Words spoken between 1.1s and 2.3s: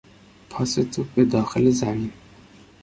به داخل زمین